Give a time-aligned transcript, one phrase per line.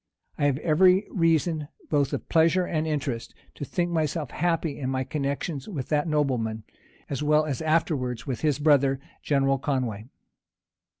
[0.35, 5.03] I have every reason, both of pleasure and interest; to think myself happy in my
[5.03, 6.63] connections with that nobleman,
[7.07, 10.05] as well as afterwards with his brother, General Conway.